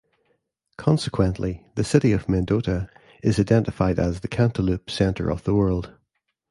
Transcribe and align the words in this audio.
Consequently, 0.77 1.67
the 1.75 1.83
city 1.83 2.11
of 2.11 2.27
Mendota 2.27 2.89
is 3.21 3.39
identified 3.39 3.99
as 3.99 4.21
The 4.21 4.27
Cantaloupe 4.27 4.89
Center 4.89 5.29
of 5.29 5.43
the 5.43 5.53
World. 5.53 5.93